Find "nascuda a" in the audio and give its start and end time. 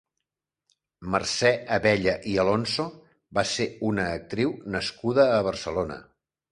4.79-5.39